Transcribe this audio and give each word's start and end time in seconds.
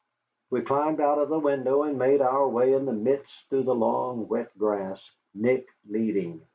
We 0.49 0.61
climbed 0.61 0.99
out 0.99 1.19
of 1.19 1.29
the 1.29 1.37
window, 1.37 1.83
and 1.83 1.95
made 1.99 2.21
our 2.21 2.49
way 2.49 2.73
in 2.73 2.87
the 2.87 2.91
mist 2.91 3.29
through 3.51 3.65
the 3.65 3.75
long, 3.75 4.27
wet 4.27 4.49
grass, 4.57 4.99
Nick 5.35 5.67
leading. 5.87 6.41